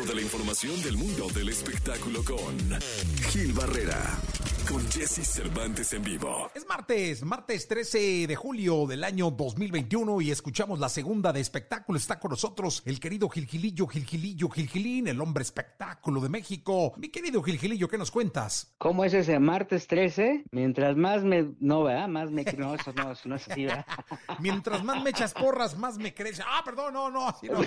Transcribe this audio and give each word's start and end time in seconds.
Toda 0.00 0.14
la 0.14 0.22
información 0.22 0.82
del 0.82 0.96
mundo 0.96 1.26
del 1.34 1.50
espectáculo 1.50 2.24
con 2.24 2.80
Gil 3.28 3.52
Barrera, 3.52 4.00
con 4.66 4.80
Jesse 4.90 5.26
Cervantes 5.26 5.92
en 5.92 6.02
vivo. 6.02 6.50
Es 6.54 6.66
martes, 6.66 7.22
martes 7.22 7.68
13 7.68 8.26
de 8.26 8.34
julio 8.34 8.86
del 8.86 9.04
año 9.04 9.30
2021 9.30 10.22
y 10.22 10.30
escuchamos 10.30 10.78
la 10.78 10.88
segunda 10.88 11.34
de 11.34 11.40
espectáculo. 11.40 11.98
Está 11.98 12.18
con 12.18 12.30
nosotros 12.30 12.82
el 12.86 12.98
querido 12.98 13.28
Gilgilillo, 13.28 13.86
Gilgilillo, 13.86 14.48
Gilgilín, 14.48 15.08
el 15.08 15.20
hombre 15.20 15.42
espectáculo 15.42 16.22
de 16.22 16.30
México. 16.30 16.94
Mi 16.96 17.10
querido 17.10 17.42
Gilgilillo, 17.42 17.86
¿qué 17.86 17.98
nos 17.98 18.10
cuentas? 18.10 18.72
¿Cómo 18.78 19.04
es 19.04 19.12
ese 19.12 19.38
martes 19.38 19.86
13? 19.86 20.44
Mientras 20.50 20.96
más 20.96 21.24
me... 21.24 21.52
No, 21.60 21.84
¿verdad? 21.84 22.08
Más 22.08 22.30
me... 22.30 22.44
No, 22.56 22.74
eso 22.74 22.94
no, 22.94 23.12
eso 23.12 23.28
no 23.28 23.36
es 23.36 23.46
así, 23.46 23.66
¿verdad? 23.66 23.84
Mientras 24.38 24.82
más 24.82 25.02
me 25.02 25.10
echas 25.10 25.34
porras, 25.34 25.76
más 25.76 25.98
me 25.98 26.14
crece. 26.14 26.42
Ah, 26.46 26.62
perdón, 26.64 26.94
no, 26.94 27.10
no, 27.10 27.28
así 27.28 27.48
no. 27.48 27.60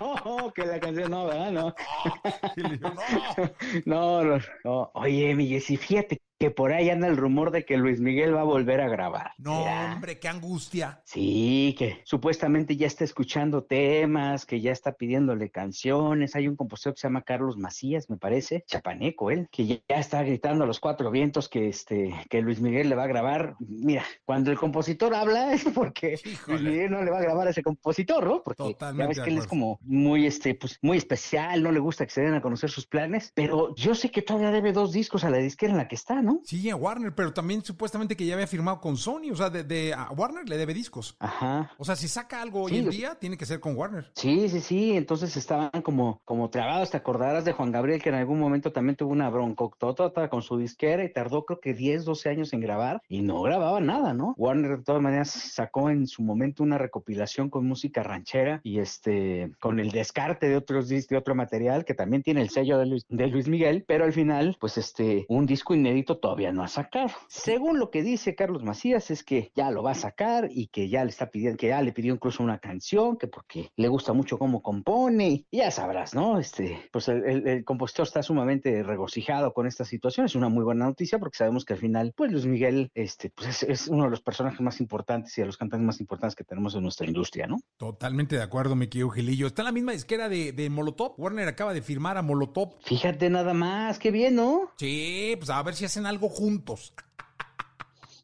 Oh, 0.00 0.52
que 0.54 0.64
la 0.64 0.78
canción 0.78 1.10
no, 1.10 1.26
¿verdad? 1.26 1.39
No. 1.48 1.74
No, 3.86 4.22
no, 4.24 4.38
no. 4.64 4.90
Oye, 4.94 5.34
mi 5.34 5.48
Jessy, 5.48 5.76
fíjate 5.76 6.20
que 6.40 6.50
por 6.50 6.72
ahí 6.72 6.88
anda 6.88 7.06
el 7.06 7.18
rumor 7.18 7.50
de 7.50 7.66
que 7.66 7.76
Luis 7.76 8.00
Miguel 8.00 8.34
va 8.34 8.40
a 8.40 8.44
volver 8.44 8.80
a 8.80 8.88
grabar. 8.88 9.32
No, 9.36 9.62
hombre, 9.64 10.18
qué 10.18 10.26
angustia. 10.26 11.02
Sí, 11.04 11.76
que 11.78 12.00
supuestamente 12.04 12.78
ya 12.78 12.86
está 12.86 13.04
escuchando 13.04 13.64
temas, 13.64 14.46
que 14.46 14.62
ya 14.62 14.72
está 14.72 14.92
pidiéndole 14.92 15.50
canciones. 15.50 16.34
Hay 16.34 16.48
un 16.48 16.56
compositor 16.56 16.94
que 16.94 17.00
se 17.02 17.08
llama 17.08 17.20
Carlos 17.20 17.58
Macías, 17.58 18.08
me 18.08 18.16
parece, 18.16 18.64
chapaneco 18.66 19.30
él, 19.30 19.48
que 19.52 19.66
ya 19.66 19.80
está 19.88 20.22
gritando 20.22 20.64
a 20.64 20.66
los 20.66 20.80
cuatro 20.80 21.10
vientos 21.10 21.50
que 21.50 21.68
este 21.68 22.14
que 22.30 22.40
Luis 22.40 22.62
Miguel 22.62 22.88
le 22.88 22.94
va 22.94 23.02
a 23.02 23.08
grabar. 23.08 23.56
Mira, 23.58 24.06
cuando 24.24 24.50
el 24.50 24.56
compositor 24.56 25.14
habla 25.14 25.52
es 25.52 25.64
porque 25.74 26.18
Híjole. 26.24 26.58
Luis 26.58 26.72
Miguel 26.72 26.90
no 26.90 27.04
le 27.04 27.10
va 27.10 27.18
a 27.18 27.22
grabar 27.22 27.48
a 27.48 27.50
ese 27.50 27.62
compositor, 27.62 28.26
¿no? 28.26 28.42
Porque 28.42 28.62
Totalmente 28.62 29.02
ya 29.02 29.08
ves 29.08 29.20
que 29.20 29.30
él 29.30 29.36
es 29.36 29.46
como 29.46 29.78
muy 29.82 30.24
este 30.24 30.54
pues 30.54 30.78
muy 30.80 30.96
especial, 30.96 31.62
no 31.62 31.70
le 31.70 31.80
gusta 31.80 32.06
que 32.06 32.12
se 32.12 32.22
den 32.22 32.32
a 32.32 32.40
conocer 32.40 32.70
sus 32.70 32.86
planes, 32.86 33.30
pero 33.34 33.74
yo 33.76 33.94
sé 33.94 34.10
que 34.10 34.22
todavía 34.22 34.52
debe 34.52 34.72
dos 34.72 34.92
discos 34.92 35.22
a 35.24 35.28
la 35.28 35.36
disquera 35.36 35.72
en 35.72 35.76
la 35.76 35.86
que 35.86 35.96
está, 35.96 36.22
¿no? 36.22 36.29
Sí, 36.44 36.68
a 36.70 36.76
Warner, 36.76 37.14
pero 37.14 37.32
también 37.32 37.62
supuestamente 37.64 38.16
que 38.16 38.26
ya 38.26 38.34
había 38.34 38.46
firmado 38.46 38.80
con 38.80 38.96
Sony, 38.96 39.30
o 39.32 39.36
sea, 39.36 39.50
de, 39.50 39.64
de- 39.64 39.92
a 39.94 40.10
Warner 40.10 40.48
le 40.48 40.56
debe 40.56 40.74
discos. 40.74 41.16
Ajá. 41.18 41.72
O 41.78 41.84
sea, 41.84 41.96
si 41.96 42.08
saca 42.08 42.40
algo 42.40 42.62
hoy 42.62 42.78
en 42.78 42.90
día, 42.90 43.16
tiene 43.18 43.36
que 43.36 43.46
ser 43.46 43.60
con 43.60 43.76
Warner. 43.76 44.10
Sí, 44.14 44.48
sí, 44.48 44.60
sí, 44.60 44.92
entonces 44.96 45.36
estaban 45.36 45.82
como, 45.82 46.20
como 46.24 46.50
trabados, 46.50 46.90
te 46.90 46.96
acordarás 46.96 47.44
de 47.44 47.52
Juan 47.52 47.72
Gabriel 47.72 48.02
que 48.02 48.08
en 48.08 48.14
algún 48.16 48.38
momento 48.38 48.72
también 48.72 48.96
tuvo 48.96 49.12
una 49.12 49.28
broncotota 49.30 50.28
con 50.28 50.42
su 50.42 50.56
disquera 50.58 51.04
y 51.04 51.12
tardó 51.12 51.44
creo 51.44 51.60
que 51.60 51.74
10, 51.74 52.04
12 52.04 52.28
años 52.28 52.52
en 52.52 52.60
grabar 52.60 53.02
y 53.08 53.22
no 53.22 53.42
grababa 53.42 53.80
nada, 53.80 54.12
¿no? 54.14 54.34
Warner 54.36 54.78
de 54.78 54.84
todas 54.84 55.02
maneras 55.02 55.30
sacó 55.30 55.90
en 55.90 56.06
su 56.06 56.22
momento 56.22 56.62
una 56.62 56.78
recopilación 56.78 57.50
con 57.50 57.66
música 57.66 58.02
ranchera 58.02 58.60
y 58.62 58.78
este, 58.78 59.52
con 59.60 59.80
el 59.80 59.90
descarte 59.90 60.48
de 60.48 60.56
otros 60.56 60.88
de 60.88 61.16
otro 61.16 61.34
material 61.34 61.84
que 61.84 61.94
también 61.94 62.22
tiene 62.22 62.42
el 62.42 62.50
sello 62.50 62.78
de 62.78 62.86
Luis, 62.86 63.04
de 63.08 63.26
Luis 63.28 63.48
Miguel, 63.48 63.84
pero 63.86 64.04
al 64.04 64.12
final, 64.12 64.56
pues 64.60 64.78
este, 64.78 65.24
un 65.28 65.46
disco 65.46 65.74
inédito 65.74 66.18
todavía 66.20 66.52
no 66.52 66.62
ha 66.62 66.68
sacado. 66.68 67.10
Según 67.28 67.78
lo 67.78 67.90
que 67.90 68.02
dice 68.02 68.34
Carlos 68.34 68.62
Macías 68.62 69.10
es 69.10 69.24
que 69.24 69.50
ya 69.54 69.70
lo 69.70 69.82
va 69.82 69.92
a 69.92 69.94
sacar 69.94 70.48
y 70.50 70.68
que 70.68 70.88
ya 70.88 71.04
le 71.04 71.10
está 71.10 71.30
pidiendo, 71.30 71.56
que 71.56 71.68
ya 71.68 71.82
le 71.82 71.92
pidió 71.92 72.14
incluso 72.14 72.42
una 72.42 72.58
canción, 72.58 73.16
que 73.16 73.26
porque 73.26 73.70
le 73.76 73.88
gusta 73.88 74.12
mucho 74.12 74.38
cómo 74.38 74.62
compone, 74.62 75.46
y 75.50 75.56
ya 75.58 75.70
sabrás, 75.70 76.14
¿no? 76.14 76.38
Este, 76.38 76.78
pues 76.92 77.08
el, 77.08 77.24
el- 77.24 77.48
el 77.48 77.64
compositor 77.64 78.06
está 78.06 78.22
sumamente 78.22 78.82
regocijado 78.82 79.52
con 79.52 79.66
esta 79.66 79.84
situación, 79.84 80.26
es 80.26 80.34
una 80.34 80.48
muy 80.48 80.64
buena 80.64 80.84
noticia 80.84 81.18
porque 81.18 81.38
sabemos 81.38 81.64
que 81.64 81.72
al 81.74 81.78
final, 81.78 82.12
pues 82.16 82.30
Luis 82.32 82.46
Miguel, 82.46 82.90
este, 82.94 83.30
pues 83.30 83.48
es, 83.48 83.62
es 83.62 83.88
uno 83.88 84.04
de 84.04 84.10
los 84.10 84.20
personajes 84.20 84.60
más 84.60 84.80
importantes 84.80 85.36
y 85.38 85.40
de 85.40 85.46
los 85.46 85.56
cantantes 85.56 85.86
más 85.86 86.00
importantes 86.00 86.34
que 86.36 86.44
tenemos 86.44 86.74
en 86.74 86.82
nuestra 86.82 87.06
industria, 87.06 87.46
¿no? 87.46 87.58
Totalmente 87.76 88.36
de 88.36 88.42
acuerdo, 88.42 88.76
mi 88.76 88.88
querido 88.88 89.10
Gilillo. 89.10 89.46
Está 89.46 89.62
en 89.62 89.66
la 89.66 89.72
misma 89.72 89.92
disquera 89.92 90.28
de, 90.28 90.52
de 90.52 90.70
Molotov. 90.70 91.14
Warner 91.18 91.48
acaba 91.48 91.72
de 91.72 91.82
firmar 91.82 92.16
a 92.18 92.22
Molotov. 92.22 92.74
Fíjate 92.84 93.30
nada 93.30 93.54
más, 93.54 93.98
qué 93.98 94.10
bien, 94.10 94.34
¿no? 94.36 94.70
Sí, 94.76 95.34
pues 95.38 95.50
a 95.50 95.62
ver 95.62 95.74
si 95.74 95.84
hacen 95.84 96.06
algo 96.10 96.28
juntos. 96.28 96.92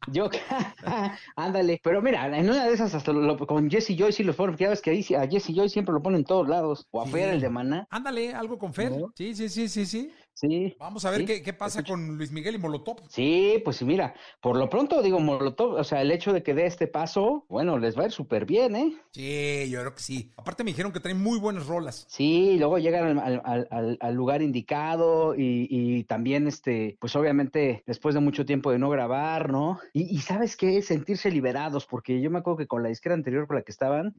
Yo, 0.09 0.29
ándale, 1.35 1.81
pero 1.83 2.01
mira, 2.01 2.25
en 2.37 2.49
una 2.49 2.65
de 2.65 2.73
esas 2.73 2.93
hasta 2.93 3.11
lo- 3.11 3.21
lo- 3.21 3.45
con 3.47 3.69
Jesse 3.69 3.93
Joy 3.97 4.13
sí 4.13 4.23
lo 4.23 4.33
fueron, 4.33 4.53
porque 4.53 4.63
ya 4.65 4.69
ves 4.69 4.81
que 4.81 4.91
ahí 4.91 5.05
a 5.15 5.27
Jesse 5.27 5.53
Joy 5.53 5.67
siempre 5.69 5.91
lo 5.93 6.01
ponen 6.01 6.19
en 6.19 6.25
todos 6.25 6.47
lados, 6.47 6.87
o 6.91 7.01
a 7.01 7.05
Sí. 7.05 7.11
Fer 7.11 7.29
el 7.33 7.41
de 7.41 7.49
Maná, 7.49 7.87
Ándale, 7.89 8.33
algo 8.33 8.57
con 8.57 8.73
Fer. 8.73 8.91
¿No? 8.91 9.11
Sí, 9.17 9.35
sí, 9.35 9.49
sí, 9.49 9.67
sí, 9.67 9.85
sí. 9.85 10.11
Sí. 10.39 10.75
Vamos 10.79 11.03
a 11.05 11.09
ver 11.11 11.21
Sí, 11.21 11.25
qué, 11.25 11.41
qué 11.41 11.53
pasa 11.53 11.83
con 11.83 12.17
Luis 12.17 12.31
Miguel 12.31 12.55
y 12.55 12.57
Molotov. 12.59 12.97
Sí, 13.09 13.61
pues 13.63 13.77
sí, 13.77 13.85
mira, 13.85 14.13
por 14.41 14.55
lo 14.57 14.69
pronto 14.69 15.01
digo 15.01 15.19
Molotov, 15.19 15.73
o 15.73 15.83
sea, 15.83 16.01
el 16.01 16.11
hecho 16.11 16.33
de 16.33 16.43
que 16.43 16.53
dé 16.53 16.65
este 16.65 16.87
paso, 16.87 17.45
bueno, 17.49 17.77
les 17.77 17.97
va 17.97 18.03
a 18.03 18.05
ir 18.05 18.11
súper 18.11 18.45
bien, 18.45 18.75
¿eh? 18.75 18.93
Sí, 19.11 19.69
yo 19.69 19.79
creo 19.81 19.93
que 19.95 20.01
sí. 20.01 20.31
Aparte 20.37 20.63
me 20.63 20.71
dijeron 20.71 20.91
que 20.91 20.99
traen 20.99 21.21
muy 21.21 21.39
buenas 21.39 21.65
rolas. 21.67 22.05
Sí, 22.07 22.51
y 22.51 22.57
luego 22.59 22.77
llegan 22.77 23.17
al, 23.19 23.41
al- 23.43 23.97
al- 23.99 24.13
lugar 24.13 24.41
indicado 24.41 25.35
y, 25.35 25.67
y 25.69 26.03
también, 26.03 26.47
este, 26.47 26.97
pues 26.99 27.15
obviamente 27.15 27.83
después 27.85 28.15
de 28.15 28.21
mucho 28.21 28.45
tiempo 28.45 28.71
de 28.71 28.79
no 28.79 28.89
grabar, 28.89 29.51
¿no? 29.51 29.79
Y, 29.93 30.03
y 30.15 30.19
¿sabes 30.19 30.55
qué? 30.55 30.81
Sentirse 30.81 31.31
liberados, 31.31 31.85
porque 31.85 32.21
yo 32.21 32.29
me 32.29 32.39
acuerdo 32.39 32.57
que 32.57 32.67
con 32.67 32.83
la 32.83 32.89
disquera 32.89 33.15
anterior 33.15 33.47
con 33.47 33.55
la 33.57 33.61
que 33.63 33.71
estaban, 33.71 34.15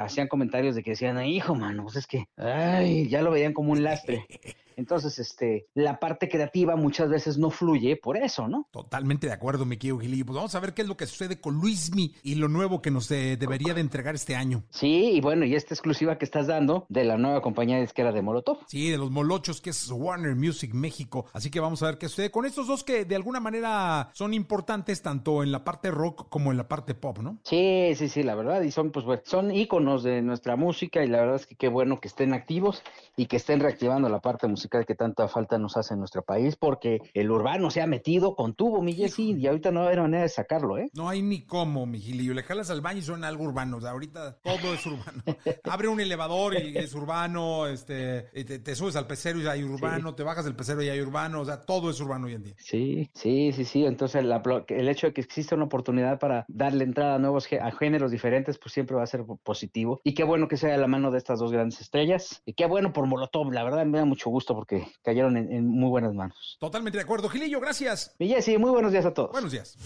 hacían 0.00 0.28
comentarios 0.28 0.74
de 0.74 0.82
que 0.82 0.90
decían, 0.90 1.16
"Ay, 1.18 1.36
hijo, 1.36 1.54
mano, 1.54 1.84
pues 1.84 1.96
es 1.96 2.06
que, 2.06 2.28
ay, 2.36 3.08
ya 3.08 3.22
lo 3.22 3.30
veían 3.30 3.52
como 3.52 3.72
un 3.72 3.82
lastre. 3.82 4.26
Entonces, 4.76 5.18
este, 5.18 5.66
la 5.74 5.98
parte 5.98 6.28
creativa 6.28 6.76
muchas 6.76 7.08
veces 7.08 7.38
no 7.38 7.50
fluye 7.50 7.96
por 7.96 8.16
eso, 8.16 8.48
¿no? 8.48 8.68
Totalmente 8.70 9.26
de 9.26 9.32
acuerdo, 9.32 9.64
mi 9.64 9.76
querido 9.76 9.98
Gilillo. 9.98 10.26
Pues 10.26 10.36
vamos 10.36 10.54
a 10.54 10.60
ver 10.60 10.74
qué 10.74 10.82
es 10.82 10.88
lo 10.88 10.96
que 10.96 11.06
sucede 11.06 11.40
con 11.40 11.56
Luismi 11.56 12.14
y 12.22 12.36
lo 12.36 12.48
nuevo 12.48 12.82
que 12.82 12.90
nos 12.90 13.10
eh, 13.10 13.36
debería 13.36 13.74
de 13.74 13.80
entregar 13.80 14.14
este 14.14 14.36
año. 14.36 14.64
Sí, 14.70 15.12
y 15.14 15.20
bueno, 15.20 15.44
y 15.44 15.54
esta 15.54 15.74
exclusiva 15.74 16.18
que 16.18 16.24
estás 16.24 16.46
dando 16.46 16.86
de 16.88 17.04
la 17.04 17.16
nueva 17.16 17.42
compañía 17.42 17.80
disquera 17.80 18.12
de 18.12 18.22
Molotov. 18.22 18.58
Sí, 18.66 18.90
de 18.90 18.98
los 18.98 19.10
molochos, 19.10 19.60
que 19.60 19.70
es 19.70 19.90
Warner 19.90 20.34
Music 20.34 20.74
México. 20.74 21.26
Así 21.32 21.50
que 21.50 21.60
vamos 21.60 21.82
a 21.82 21.86
ver 21.86 21.98
qué 21.98 22.08
sucede 22.08 22.30
con 22.30 22.46
estos 22.46 22.66
dos 22.66 22.84
que 22.84 23.04
de 23.04 23.16
alguna 23.16 23.40
manera 23.40 24.10
son 24.14 24.34
importantes 24.34 25.02
tanto 25.02 25.42
en 25.42 25.52
la 25.52 25.64
parte 25.64 25.90
rock 25.90 26.28
como 26.28 26.50
en 26.50 26.56
la 26.56 26.68
parte 26.68 26.94
pop, 26.94 27.18
¿no? 27.18 27.38
Sí, 27.44 27.92
sí, 27.96 28.08
sí, 28.08 28.22
la 28.22 28.34
verdad, 28.34 28.62
y 28.62 28.70
son, 28.70 28.90
pues, 28.90 29.04
bueno, 29.04 29.22
son 29.24 29.50
íconos 29.50 30.02
de 30.02 30.22
nuestra 30.22 30.56
música 30.56 31.04
y 31.04 31.08
la 31.08 31.20
verdad 31.20 31.36
es 31.36 31.46
que 31.46 31.56
qué 31.56 31.68
bueno 31.68 32.00
que 32.00 32.08
estén 32.08 32.34
activos 32.34 32.82
y 33.16 33.26
que 33.26 33.36
estén 33.36 33.60
reactivando 33.60 34.08
la 34.08 34.20
parte 34.20 34.46
musical 34.46 34.63
que 34.68 34.94
tanta 34.94 35.28
falta 35.28 35.58
nos 35.58 35.76
hace 35.76 35.94
en 35.94 36.00
nuestro 36.00 36.22
país, 36.22 36.56
porque 36.56 37.00
el 37.14 37.30
urbano 37.30 37.70
se 37.70 37.82
ha 37.82 37.86
metido 37.86 38.34
con 38.34 38.54
tubo, 38.54 38.82
mi 38.82 38.92
Jessy, 38.94 39.32
y 39.38 39.46
ahorita 39.46 39.70
no 39.70 39.80
va 39.80 39.86
a 39.86 39.88
haber 39.88 40.00
manera 40.02 40.22
de 40.22 40.28
sacarlo, 40.28 40.78
¿eh? 40.78 40.88
No 40.94 41.08
hay 41.08 41.22
ni 41.22 41.44
cómo, 41.44 41.86
mi 41.86 42.00
Gilillo. 42.00 42.34
Le 42.34 42.42
jalas 42.42 42.70
al 42.70 42.80
baño 42.80 42.98
y 42.98 43.02
suena 43.02 43.28
algo 43.28 43.44
urbano. 43.44 43.76
O 43.78 43.80
sea, 43.80 43.90
ahorita 43.90 44.38
todo 44.42 44.74
es 44.74 44.84
urbano. 44.86 45.22
Abre 45.64 45.88
un 45.88 46.00
elevador 46.00 46.54
y 46.58 46.76
es 46.76 46.94
urbano, 46.94 47.66
este, 47.66 48.22
te, 48.44 48.58
te 48.58 48.74
subes 48.74 48.96
al 48.96 49.06
pecero 49.06 49.40
y 49.40 49.46
hay 49.46 49.62
urbano, 49.64 50.14
te 50.14 50.22
bajas 50.22 50.44
del 50.44 50.54
pecero 50.56 50.82
y 50.82 50.88
hay 50.88 51.00
urbano, 51.00 51.40
o 51.40 51.44
sea, 51.44 51.60
todo 51.62 51.90
es 51.90 52.00
urbano 52.00 52.26
hoy 52.26 52.34
en 52.34 52.42
día. 52.44 52.54
Sí, 52.58 53.10
sí, 53.14 53.52
sí, 53.52 53.64
sí. 53.64 53.84
Entonces, 53.84 54.24
la 54.24 54.42
el 54.68 54.88
hecho 54.88 55.06
de 55.08 55.12
que 55.12 55.20
exista 55.20 55.54
una 55.54 55.64
oportunidad 55.64 56.18
para 56.18 56.44
darle 56.48 56.84
entrada 56.84 57.16
a 57.16 57.18
nuevos 57.18 57.48
a 57.60 57.70
géneros 57.72 58.10
diferentes, 58.10 58.58
pues 58.58 58.72
siempre 58.72 58.96
va 58.96 59.02
a 59.02 59.06
ser 59.06 59.24
po- 59.24 59.36
positivo. 59.42 60.00
Y 60.04 60.14
qué 60.14 60.24
bueno 60.24 60.48
que 60.48 60.56
sea 60.56 60.70
de 60.72 60.78
la 60.78 60.86
mano 60.86 61.10
de 61.10 61.18
estas 61.18 61.38
dos 61.38 61.52
grandes 61.52 61.80
estrellas. 61.80 62.42
Y 62.44 62.54
qué 62.54 62.66
bueno 62.66 62.92
por 62.92 63.06
Molotov. 63.06 63.50
La 63.52 63.64
verdad 63.64 63.84
me 63.86 63.98
da 63.98 64.04
mucho 64.04 64.30
gusto 64.30 64.53
porque 64.54 64.86
cayeron 65.02 65.36
en, 65.36 65.52
en 65.52 65.66
muy 65.66 65.88
buenas 65.88 66.14
manos. 66.14 66.56
Totalmente 66.60 66.98
de 66.98 67.04
acuerdo. 67.04 67.28
Gilillo, 67.28 67.60
gracias. 67.60 68.14
Y 68.18 68.28
Jessy, 68.28 68.58
muy 68.58 68.70
buenos 68.70 68.92
días 68.92 69.06
a 69.06 69.14
todos. 69.14 69.32
Buenos 69.32 69.52
días. 69.52 69.76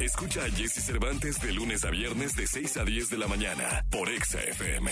Escucha 0.00 0.40
a 0.44 0.50
Jesse 0.50 0.82
Cervantes 0.82 1.38
de 1.40 1.52
lunes 1.52 1.84
a 1.84 1.90
viernes 1.90 2.34
de 2.34 2.46
6 2.46 2.78
a 2.78 2.84
10 2.84 3.10
de 3.10 3.18
la 3.18 3.28
mañana 3.28 3.84
por 3.90 4.08
Exa 4.08 4.40
FM. 4.40 4.90